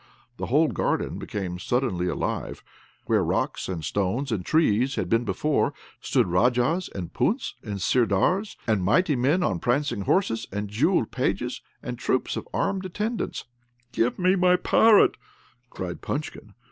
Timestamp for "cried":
15.69-16.01